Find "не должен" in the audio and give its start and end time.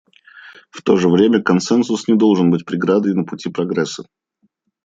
2.07-2.49